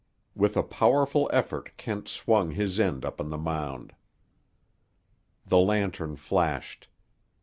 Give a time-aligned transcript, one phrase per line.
[0.33, 3.93] With a powerful effort Kent swung his end up on the mound.
[5.45, 6.87] The lantern flashed.